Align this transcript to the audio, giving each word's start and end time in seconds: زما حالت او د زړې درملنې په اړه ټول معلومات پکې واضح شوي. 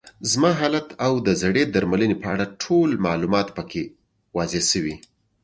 زما 0.31 0.51
حالت 0.59 0.87
او 1.05 1.13
د 1.27 1.29
زړې 1.41 1.63
درملنې 1.73 2.15
په 2.21 2.27
اړه 2.33 2.45
ټول 2.63 2.89
معلومات 3.07 3.47
پکې 3.57 3.83
واضح 4.37 4.61
شوي. 4.71 4.95